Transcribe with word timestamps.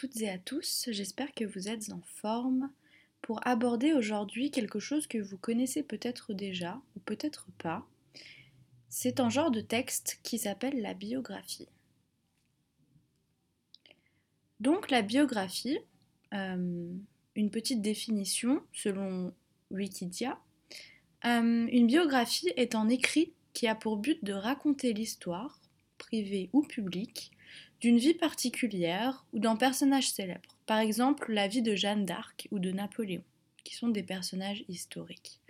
toutes 0.00 0.20
et 0.20 0.30
à 0.30 0.38
tous, 0.38 0.88
j'espère 0.92 1.34
que 1.34 1.44
vous 1.44 1.68
êtes 1.68 1.90
en 1.90 2.00
forme 2.02 2.70
pour 3.20 3.44
aborder 3.44 3.94
aujourd'hui 3.94 4.52
quelque 4.52 4.78
chose 4.78 5.08
que 5.08 5.18
vous 5.18 5.36
connaissez 5.36 5.82
peut-être 5.82 6.34
déjà 6.34 6.80
ou 6.94 7.00
peut-être 7.00 7.48
pas. 7.58 7.84
C'est 8.88 9.18
un 9.18 9.28
genre 9.28 9.50
de 9.50 9.60
texte 9.60 10.20
qui 10.22 10.38
s'appelle 10.38 10.80
la 10.80 10.94
biographie. 10.94 11.66
Donc 14.60 14.88
la 14.92 15.02
biographie, 15.02 15.80
euh, 16.32 16.92
une 17.34 17.50
petite 17.50 17.82
définition 17.82 18.62
selon 18.72 19.34
Wikidia, 19.72 20.38
euh, 21.24 21.66
une 21.72 21.88
biographie 21.88 22.52
est 22.54 22.76
un 22.76 22.88
écrit 22.88 23.32
qui 23.52 23.66
a 23.66 23.74
pour 23.74 23.96
but 23.96 24.22
de 24.22 24.32
raconter 24.32 24.92
l'histoire, 24.92 25.60
privée 25.98 26.48
ou 26.52 26.62
publique, 26.62 27.32
d'une 27.80 27.98
vie 27.98 28.14
particulière 28.14 29.24
ou 29.32 29.38
d'un 29.38 29.56
personnage 29.56 30.10
célèbre. 30.10 30.56
Par 30.66 30.78
exemple, 30.78 31.32
la 31.32 31.48
vie 31.48 31.62
de 31.62 31.74
Jeanne 31.74 32.04
d'Arc 32.04 32.48
ou 32.50 32.58
de 32.58 32.70
Napoléon, 32.70 33.22
qui 33.64 33.74
sont 33.74 33.88
des 33.88 34.02
personnages 34.02 34.64
historiques. 34.68 35.40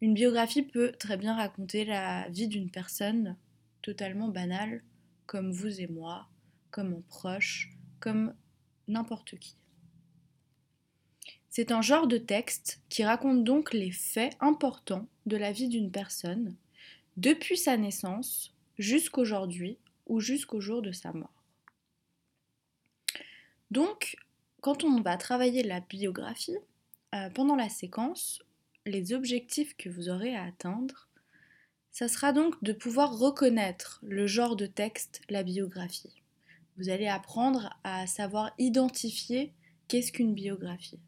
Une 0.00 0.14
biographie 0.14 0.62
peut 0.62 0.92
très 0.92 1.16
bien 1.16 1.34
raconter 1.34 1.84
la 1.84 2.28
vie 2.28 2.48
d'une 2.48 2.70
personne 2.70 3.36
totalement 3.82 4.28
banale, 4.28 4.82
comme 5.26 5.50
vous 5.50 5.80
et 5.80 5.88
moi, 5.88 6.28
comme 6.70 6.90
mon 6.90 7.02
proche, 7.02 7.70
comme 8.00 8.34
n'importe 8.86 9.38
qui. 9.38 9.56
C'est 11.50 11.72
un 11.72 11.82
genre 11.82 12.06
de 12.06 12.18
texte 12.18 12.80
qui 12.88 13.04
raconte 13.04 13.42
donc 13.42 13.72
les 13.72 13.90
faits 13.90 14.36
importants 14.40 15.08
de 15.26 15.36
la 15.36 15.50
vie 15.50 15.68
d'une 15.68 15.90
personne, 15.90 16.54
depuis 17.16 17.56
sa 17.56 17.76
naissance 17.76 18.54
jusqu'aujourd'hui 18.78 19.78
ou 20.06 20.20
jusqu'au 20.20 20.60
jour 20.60 20.82
de 20.82 20.92
sa 20.92 21.12
mort. 21.12 21.44
Donc, 23.70 24.16
quand 24.60 24.84
on 24.84 25.00
va 25.00 25.16
travailler 25.16 25.62
la 25.62 25.80
biographie, 25.80 26.56
euh, 27.14 27.30
pendant 27.30 27.56
la 27.56 27.68
séquence, 27.68 28.42
les 28.86 29.12
objectifs 29.12 29.76
que 29.76 29.88
vous 29.88 30.08
aurez 30.08 30.34
à 30.34 30.44
atteindre, 30.44 31.08
ça 31.90 32.08
sera 32.08 32.32
donc 32.32 32.62
de 32.62 32.72
pouvoir 32.72 33.18
reconnaître 33.18 34.00
le 34.02 34.26
genre 34.26 34.56
de 34.56 34.66
texte, 34.66 35.20
la 35.28 35.42
biographie. 35.42 36.22
Vous 36.76 36.90
allez 36.90 37.08
apprendre 37.08 37.76
à 37.82 38.06
savoir 38.06 38.52
identifier 38.58 39.52
qu'est-ce 39.88 40.12
qu'une 40.12 40.34
biographie. 40.34 41.00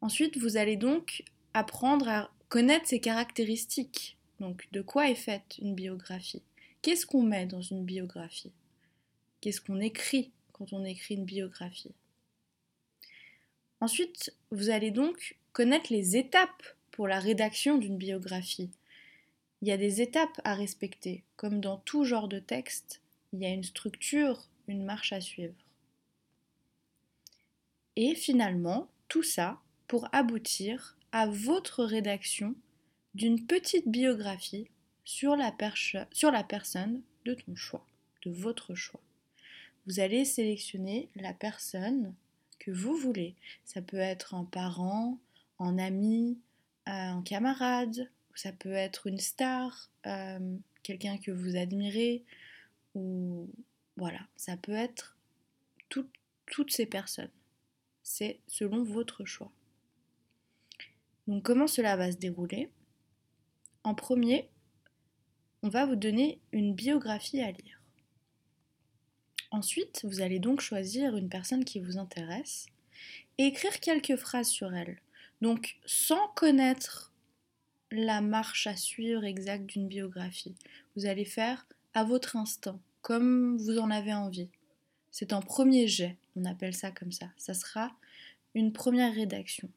Ensuite, 0.00 0.38
vous 0.38 0.56
allez 0.56 0.76
donc 0.76 1.24
apprendre 1.52 2.08
à 2.08 2.30
connaître 2.48 2.86
ses 2.86 3.00
caractéristiques. 3.00 4.15
Donc, 4.40 4.68
de 4.72 4.82
quoi 4.82 5.08
est 5.08 5.14
faite 5.14 5.58
une 5.58 5.74
biographie? 5.74 6.42
Qu'est-ce 6.82 7.06
qu'on 7.06 7.22
met 7.22 7.46
dans 7.46 7.62
une 7.62 7.84
biographie? 7.84 8.52
Qu'est-ce 9.40 9.60
qu'on 9.60 9.80
écrit 9.80 10.30
quand 10.52 10.72
on 10.72 10.84
écrit 10.84 11.14
une 11.14 11.24
biographie? 11.24 11.94
Ensuite, 13.80 14.34
vous 14.50 14.70
allez 14.70 14.90
donc 14.90 15.36
connaître 15.52 15.92
les 15.92 16.16
étapes 16.16 16.62
pour 16.90 17.08
la 17.08 17.18
rédaction 17.18 17.78
d'une 17.78 17.98
biographie. 17.98 18.70
Il 19.62 19.68
y 19.68 19.72
a 19.72 19.76
des 19.76 20.00
étapes 20.00 20.40
à 20.44 20.54
respecter. 20.54 21.24
Comme 21.36 21.60
dans 21.60 21.78
tout 21.78 22.04
genre 22.04 22.28
de 22.28 22.38
texte, 22.38 23.00
il 23.32 23.40
y 23.40 23.46
a 23.46 23.50
une 23.50 23.64
structure, 23.64 24.48
une 24.68 24.84
marche 24.84 25.12
à 25.12 25.20
suivre. 25.20 25.54
Et 27.96 28.14
finalement, 28.14 28.88
tout 29.08 29.22
ça 29.22 29.60
pour 29.88 30.08
aboutir 30.12 30.96
à 31.12 31.26
votre 31.26 31.84
rédaction 31.84 32.54
d'une 33.16 33.46
petite 33.46 33.88
biographie 33.88 34.68
sur 35.04 35.36
la, 35.36 35.50
personne 35.50 37.00
de 37.24 37.32
ton 37.32 37.56
choix, 37.56 37.86
de 38.26 38.30
votre 38.30 38.74
choix. 38.74 39.00
Vous 39.86 40.00
allez 40.00 40.26
sélectionner 40.26 41.08
la 41.16 41.32
personne 41.32 42.14
que 42.58 42.70
vous 42.70 42.94
voulez. 42.94 43.34
Ça 43.64 43.80
peut 43.80 43.96
être 43.96 44.34
un 44.34 44.44
parent, 44.44 45.18
un 45.58 45.78
ami, 45.78 46.38
euh, 46.88 46.92
un 46.92 47.22
camarade, 47.22 48.10
ça 48.34 48.52
peut 48.52 48.74
être 48.74 49.06
une 49.06 49.20
star, 49.20 49.90
euh, 50.04 50.56
quelqu'un 50.82 51.16
que 51.16 51.30
vous 51.30 51.56
admirez, 51.56 52.22
ou 52.94 53.48
voilà, 53.96 54.20
ça 54.36 54.58
peut 54.58 54.72
être 54.72 55.16
toutes 55.88 56.70
ces 56.70 56.86
personnes. 56.86 57.30
C'est 58.02 58.40
selon 58.46 58.82
votre 58.82 59.24
choix. 59.24 59.50
Donc 61.26 61.44
comment 61.44 61.66
cela 61.66 61.96
va 61.96 62.12
se 62.12 62.18
dérouler? 62.18 62.68
En 63.86 63.94
premier, 63.94 64.50
on 65.62 65.68
va 65.68 65.86
vous 65.86 65.94
donner 65.94 66.40
une 66.50 66.74
biographie 66.74 67.40
à 67.40 67.52
lire. 67.52 67.80
Ensuite, 69.52 70.00
vous 70.02 70.22
allez 70.22 70.40
donc 70.40 70.60
choisir 70.60 71.16
une 71.16 71.28
personne 71.28 71.64
qui 71.64 71.78
vous 71.78 71.96
intéresse 71.96 72.66
et 73.38 73.44
écrire 73.44 73.78
quelques 73.78 74.16
phrases 74.16 74.48
sur 74.48 74.74
elle. 74.74 75.00
Donc 75.40 75.76
sans 75.86 76.26
connaître 76.34 77.12
la 77.92 78.20
marche 78.20 78.66
à 78.66 78.74
suivre 78.74 79.22
exacte 79.24 79.66
d'une 79.66 79.86
biographie, 79.86 80.56
vous 80.96 81.06
allez 81.06 81.24
faire 81.24 81.64
à 81.94 82.02
votre 82.02 82.34
instinct, 82.34 82.80
comme 83.02 83.56
vous 83.56 83.78
en 83.78 83.92
avez 83.92 84.14
envie. 84.14 84.48
C'est 85.12 85.32
un 85.32 85.40
premier 85.40 85.86
jet, 85.86 86.16
on 86.34 86.44
appelle 86.44 86.74
ça 86.74 86.90
comme 86.90 87.12
ça. 87.12 87.28
Ça 87.36 87.54
sera 87.54 87.92
une 88.56 88.72
première 88.72 89.14
rédaction. 89.14 89.70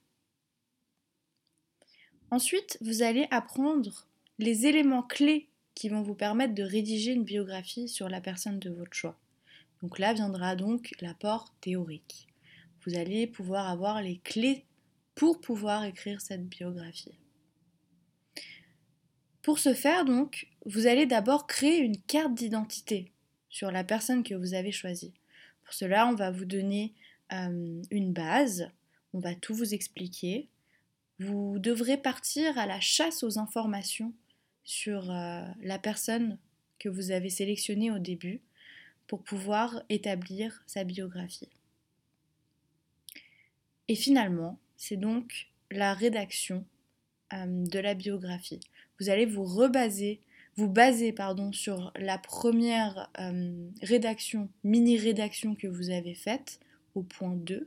Ensuite, 2.31 2.77
vous 2.81 3.01
allez 3.01 3.27
apprendre 3.31 4.07
les 4.37 4.67
éléments 4.67 5.03
clés 5.03 5.49
qui 5.73 5.89
vont 5.89 6.03
vous 6.03 6.13
permettre 6.13 6.53
de 6.53 6.63
rédiger 6.63 7.13
une 7.13 7.23
biographie 7.23 7.87
sur 7.87 8.07
la 8.07 8.21
personne 8.21 8.59
de 8.59 8.69
votre 8.69 8.93
choix. 8.93 9.17
Donc 9.81 9.97
là 9.97 10.13
viendra 10.13 10.55
donc 10.55 10.93
l'apport 11.01 11.53
théorique. 11.61 12.27
Vous 12.85 12.95
allez 12.95 13.27
pouvoir 13.27 13.67
avoir 13.67 14.01
les 14.01 14.17
clés 14.17 14.65
pour 15.15 15.41
pouvoir 15.41 15.85
écrire 15.85 16.21
cette 16.21 16.47
biographie. 16.47 17.17
Pour 19.41 19.57
ce 19.57 19.73
faire 19.73 20.05
donc, 20.05 20.47
vous 20.65 20.85
allez 20.85 21.05
d'abord 21.05 21.47
créer 21.47 21.79
une 21.79 21.97
carte 21.97 22.35
d'identité 22.35 23.11
sur 23.49 23.71
la 23.71 23.83
personne 23.83 24.23
que 24.23 24.35
vous 24.35 24.53
avez 24.53 24.71
choisie. 24.71 25.13
Pour 25.63 25.73
cela, 25.73 26.07
on 26.07 26.13
va 26.13 26.29
vous 26.29 26.45
donner 26.45 26.93
euh, 27.33 27.81
une 27.89 28.13
base, 28.13 28.69
on 29.13 29.19
va 29.19 29.33
tout 29.33 29.55
vous 29.55 29.73
expliquer, 29.73 30.49
vous 31.19 31.59
devrez 31.59 31.97
partir 31.97 32.57
à 32.57 32.65
la 32.65 32.79
chasse 32.79 33.23
aux 33.23 33.37
informations 33.39 34.13
sur 34.63 35.11
euh, 35.11 35.43
la 35.61 35.79
personne 35.79 36.37
que 36.79 36.89
vous 36.89 37.11
avez 37.11 37.29
sélectionnée 37.29 37.91
au 37.91 37.99
début 37.99 38.41
pour 39.07 39.23
pouvoir 39.23 39.83
établir 39.89 40.63
sa 40.65 40.83
biographie. 40.83 41.49
Et 43.87 43.95
finalement, 43.95 44.59
c'est 44.77 44.97
donc 44.97 45.49
la 45.71 45.93
rédaction 45.93 46.65
euh, 47.33 47.45
de 47.47 47.79
la 47.79 47.95
biographie. 47.95 48.61
Vous 48.99 49.09
allez 49.09 49.25
vous 49.25 49.43
rebaser, 49.43 50.21
vous 50.55 50.69
baser 50.69 51.11
pardon, 51.11 51.51
sur 51.51 51.91
la 51.97 52.17
première 52.17 53.09
euh, 53.19 53.67
rédaction, 53.81 54.49
mini-rédaction 54.63 55.55
que 55.55 55.67
vous 55.67 55.89
avez 55.89 56.13
faite 56.13 56.59
au 56.95 57.01
point 57.01 57.35
2 57.35 57.65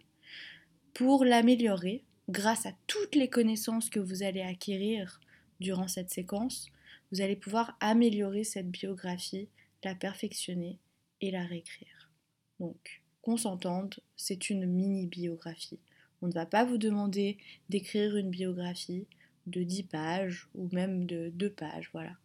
pour 0.95 1.25
l'améliorer 1.25 2.03
grâce 2.29 2.67
à 2.67 2.73
toutes 2.87 3.15
les 3.15 3.29
connaissances 3.29 3.91
que 3.91 4.01
vous 4.01 4.23
allez 4.23 4.43
acquérir 4.43 5.21
durant 5.61 5.89
cette 5.89 6.11
séquence, 6.11 6.69
vous 7.11 7.21
allez 7.21 7.37
pouvoir 7.37 7.77
améliorer 7.81 8.45
cette 8.45 8.71
biographie, 8.71 9.49
la 9.85 9.95
perfectionner 9.95 10.79
et 11.21 11.31
la 11.31 11.45
réécrire. 11.45 12.11
Donc, 12.59 13.03
qu'on 13.23 13.37
s'entende, 13.37 13.97
c'est 14.17 14.51
une 14.51 14.67
mini-biographie. 14.67 15.81
On 16.23 16.29
ne 16.29 16.33
va 16.33 16.47
pas 16.47 16.65
vous 16.65 16.79
demander 16.79 17.37
d'écrire 17.69 18.17
une 18.17 18.31
biographie 18.31 19.07
de 19.47 19.63
10 19.63 19.83
pages 19.85 20.49
ou 20.55 20.69
même 20.73 21.07
de 21.07 21.31
2 21.35 21.51
pages, 21.51 21.91
voilà. 21.93 22.17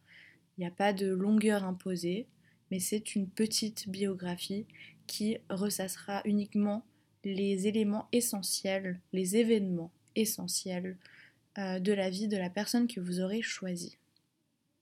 Il 0.58 0.62
n'y 0.62 0.68
a 0.68 0.72
pas 0.72 0.94
de 0.94 1.08
longueur 1.08 1.64
imposée, 1.64 2.28
mais 2.72 2.80
c'est 2.80 3.16
une 3.16 3.30
petite 3.30 3.90
biographie 3.90 4.66
qui 5.06 5.38
ressassera 5.50 6.22
uniquement 6.26 6.84
les 7.24 7.68
éléments 7.68 8.08
essentiels, 8.12 9.00
les 9.14 9.38
événements 9.38 9.92
essentiels 10.16 10.98
euh, 11.58 11.80
de 11.80 11.94
la 11.94 12.10
vie 12.10 12.28
de 12.28 12.38
la 12.38 12.50
personne 12.50 12.88
que 12.88 13.00
vous 13.00 13.20
aurez 13.20 13.42
choisie. 13.42 13.98